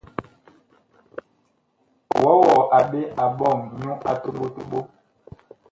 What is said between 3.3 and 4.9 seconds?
ɓɔŋ nyu a toɓo toɓo?